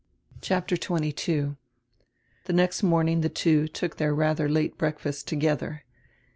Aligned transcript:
CHAPTER 0.41 0.77
XXII 0.77 1.57
THE 2.45 2.53
next 2.53 2.81
morning 2.81 3.21
the 3.21 3.29
two 3.29 3.67
took 3.67 3.97
their 3.97 4.15
rather 4.15 4.49
late 4.49 4.75
breakfast 4.75 5.27
together. 5.27 5.83